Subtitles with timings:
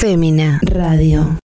[0.00, 1.38] Fémina Radio.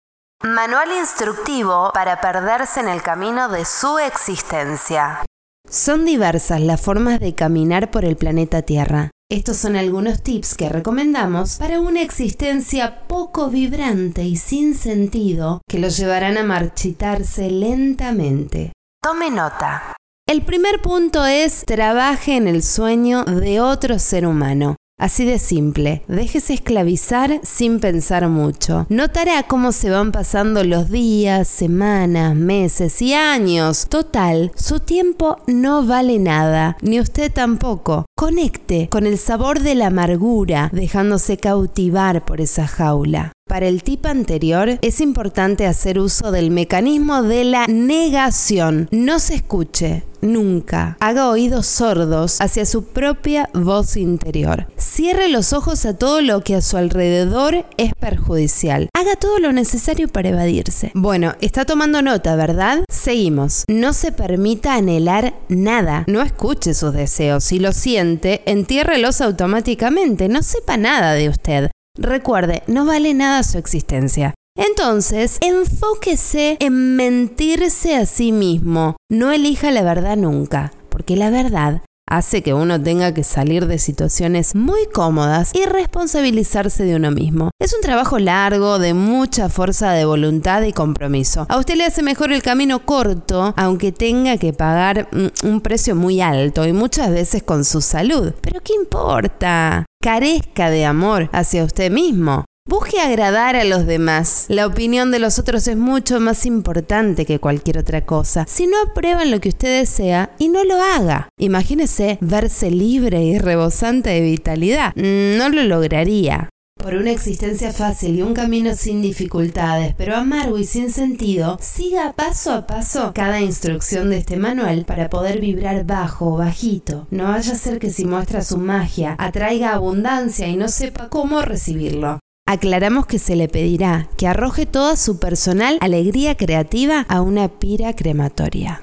[0.43, 5.25] Manual instructivo para perderse en el camino de su existencia.
[5.67, 9.09] Son diversas las formas de caminar por el planeta Tierra.
[9.27, 15.79] Estos son algunos tips que recomendamos para una existencia poco vibrante y sin sentido que
[15.79, 18.71] los llevarán a marchitarse lentamente.
[19.01, 19.95] Tome nota.
[20.29, 24.75] El primer punto es trabaje en el sueño de otro ser humano.
[25.03, 28.85] Así de simple, déjese esclavizar sin pensar mucho.
[28.87, 33.87] Notará cómo se van pasando los días, semanas, meses y años.
[33.89, 38.05] Total, su tiempo no vale nada, ni usted tampoco.
[38.15, 43.33] Conecte con el sabor de la amargura, dejándose cautivar por esa jaula.
[43.53, 48.87] Para el tip anterior es importante hacer uso del mecanismo de la negación.
[48.89, 50.97] No se escuche, nunca.
[50.99, 54.65] Haga oídos sordos hacia su propia voz interior.
[54.77, 58.89] Cierre los ojos a todo lo que a su alrededor es perjudicial.
[58.91, 60.91] Haga todo lo necesario para evadirse.
[60.95, 62.85] Bueno, está tomando nota, ¿verdad?
[62.89, 63.65] Seguimos.
[63.67, 66.05] No se permita anhelar nada.
[66.07, 67.43] No escuche sus deseos.
[67.43, 70.27] Si lo siente, entiérrelos automáticamente.
[70.27, 71.69] No sepa nada de usted.
[71.97, 74.33] Recuerde, no vale nada su existencia.
[74.55, 78.95] Entonces, enfóquese en mentirse a sí mismo.
[79.11, 83.79] No elija la verdad nunca, porque la verdad hace que uno tenga que salir de
[83.79, 87.51] situaciones muy cómodas y responsabilizarse de uno mismo.
[87.59, 91.45] Es un trabajo largo, de mucha fuerza de voluntad y compromiso.
[91.49, 95.95] A usted le hace mejor el camino corto, aunque tenga que pagar mm, un precio
[95.95, 98.33] muy alto y muchas veces con su salud.
[98.41, 99.85] Pero ¿qué importa?
[100.03, 102.43] Carezca de amor hacia usted mismo.
[102.67, 104.47] Busque agradar a los demás.
[104.49, 108.43] La opinión de los otros es mucho más importante que cualquier otra cosa.
[108.49, 111.29] Si no aprueban lo que usted desea, y no lo haga.
[111.39, 114.93] Imagínese verse libre y rebosante de vitalidad.
[114.95, 116.49] No lo lograría.
[116.83, 122.11] Por una existencia fácil y un camino sin dificultades, pero amargo y sin sentido, siga
[122.11, 127.07] paso a paso cada instrucción de este manual para poder vibrar bajo o bajito.
[127.09, 131.41] No vaya a ser que si muestra su magia atraiga abundancia y no sepa cómo
[131.41, 132.19] recibirlo.
[132.45, 137.95] Aclaramos que se le pedirá que arroje toda su personal alegría creativa a una pira
[137.95, 138.81] crematoria.